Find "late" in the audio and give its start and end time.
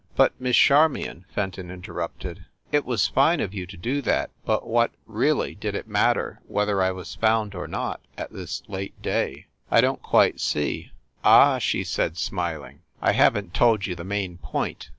8.67-8.99